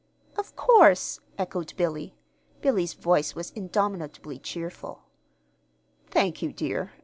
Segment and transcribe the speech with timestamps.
[0.35, 2.15] "Of course," echoed Billy.
[2.59, 5.03] Billy's voice was indomitably cheerful.
[6.07, 6.93] "Thank you, dear.